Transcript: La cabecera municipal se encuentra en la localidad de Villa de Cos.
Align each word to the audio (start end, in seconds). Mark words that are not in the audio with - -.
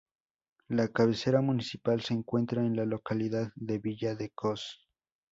La 0.67 0.87
cabecera 0.87 1.41
municipal 1.41 2.01
se 2.01 2.15
encuentra 2.15 2.65
en 2.65 2.75
la 2.75 2.85
localidad 2.85 3.51
de 3.55 3.77
Villa 3.77 4.15
de 4.15 4.31
Cos. 4.31 4.87